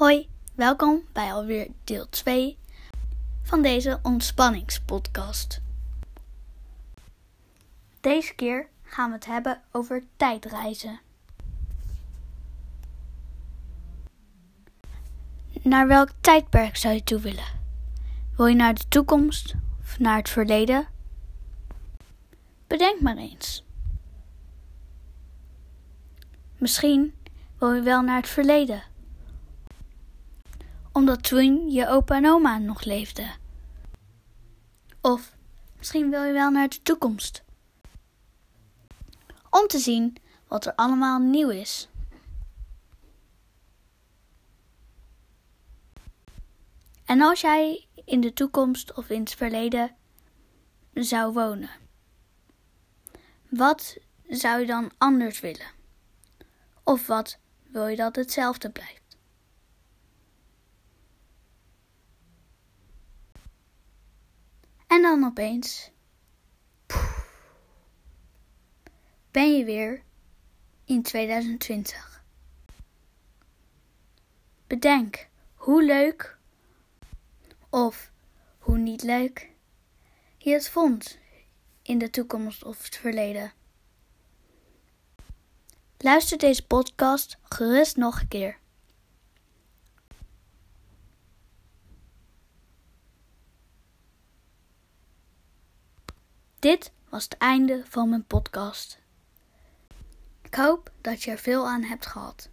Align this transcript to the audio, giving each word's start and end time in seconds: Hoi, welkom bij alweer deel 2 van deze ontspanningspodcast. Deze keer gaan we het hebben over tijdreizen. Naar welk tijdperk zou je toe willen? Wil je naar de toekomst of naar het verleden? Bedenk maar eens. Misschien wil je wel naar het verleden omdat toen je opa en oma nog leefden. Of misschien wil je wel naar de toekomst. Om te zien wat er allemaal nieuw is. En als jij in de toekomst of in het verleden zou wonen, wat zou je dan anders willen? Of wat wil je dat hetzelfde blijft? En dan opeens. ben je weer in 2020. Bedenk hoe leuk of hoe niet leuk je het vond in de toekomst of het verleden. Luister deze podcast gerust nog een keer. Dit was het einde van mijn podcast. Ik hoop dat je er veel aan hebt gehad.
Hoi, 0.00 0.28
welkom 0.54 1.02
bij 1.12 1.32
alweer 1.32 1.68
deel 1.84 2.08
2 2.08 2.58
van 3.42 3.62
deze 3.62 3.98
ontspanningspodcast. 4.02 5.60
Deze 8.00 8.34
keer 8.34 8.68
gaan 8.82 9.08
we 9.08 9.14
het 9.14 9.26
hebben 9.26 9.60
over 9.70 10.02
tijdreizen. 10.16 11.00
Naar 15.62 15.86
welk 15.86 16.08
tijdperk 16.20 16.76
zou 16.76 16.94
je 16.94 17.04
toe 17.04 17.20
willen? 17.20 17.60
Wil 18.36 18.46
je 18.46 18.54
naar 18.54 18.74
de 18.74 18.88
toekomst 18.88 19.54
of 19.80 19.98
naar 19.98 20.16
het 20.16 20.28
verleden? 20.28 20.86
Bedenk 22.66 23.00
maar 23.00 23.16
eens. 23.16 23.64
Misschien 26.58 27.14
wil 27.58 27.72
je 27.72 27.82
wel 27.82 28.02
naar 28.02 28.16
het 28.16 28.28
verleden 28.28 28.89
omdat 30.92 31.22
toen 31.22 31.70
je 31.70 31.88
opa 31.88 32.16
en 32.16 32.26
oma 32.26 32.58
nog 32.58 32.84
leefden. 32.84 33.30
Of 35.00 35.36
misschien 35.78 36.10
wil 36.10 36.22
je 36.22 36.32
wel 36.32 36.50
naar 36.50 36.68
de 36.68 36.82
toekomst. 36.82 37.42
Om 39.50 39.66
te 39.66 39.78
zien 39.78 40.16
wat 40.48 40.66
er 40.66 40.74
allemaal 40.74 41.18
nieuw 41.18 41.48
is. 41.48 41.88
En 47.04 47.20
als 47.20 47.40
jij 47.40 47.86
in 48.04 48.20
de 48.20 48.32
toekomst 48.32 48.94
of 48.94 49.10
in 49.10 49.20
het 49.20 49.34
verleden 49.34 49.96
zou 50.94 51.32
wonen, 51.32 51.70
wat 53.48 53.96
zou 54.28 54.60
je 54.60 54.66
dan 54.66 54.90
anders 54.98 55.40
willen? 55.40 55.66
Of 56.82 57.06
wat 57.06 57.38
wil 57.66 57.86
je 57.86 57.96
dat 57.96 58.16
hetzelfde 58.16 58.70
blijft? 58.70 58.99
En 65.00 65.06
dan 65.06 65.24
opeens. 65.24 65.90
ben 69.30 69.56
je 69.56 69.64
weer 69.64 70.02
in 70.84 71.02
2020. 71.02 72.22
Bedenk 74.66 75.28
hoe 75.54 75.84
leuk 75.84 76.38
of 77.70 78.12
hoe 78.58 78.78
niet 78.78 79.02
leuk 79.02 79.50
je 80.38 80.52
het 80.52 80.68
vond 80.68 81.18
in 81.82 81.98
de 81.98 82.10
toekomst 82.10 82.64
of 82.64 82.84
het 82.84 82.96
verleden. 82.96 83.52
Luister 85.98 86.38
deze 86.38 86.66
podcast 86.66 87.38
gerust 87.42 87.96
nog 87.96 88.20
een 88.20 88.28
keer. 88.28 88.59
Dit 96.60 96.92
was 97.08 97.24
het 97.24 97.36
einde 97.36 97.82
van 97.88 98.08
mijn 98.08 98.24
podcast. 98.24 98.98
Ik 100.42 100.54
hoop 100.54 100.90
dat 101.00 101.22
je 101.22 101.30
er 101.30 101.38
veel 101.38 101.68
aan 101.68 101.82
hebt 101.82 102.06
gehad. 102.06 102.49